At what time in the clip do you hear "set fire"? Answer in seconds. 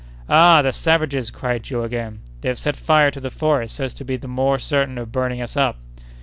2.57-3.11